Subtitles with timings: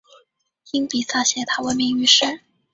[0.71, 2.39] 因比萨斜塔闻名于世。